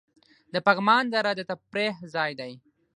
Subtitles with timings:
[0.53, 2.51] د پغمان دره د تفریح ځای دی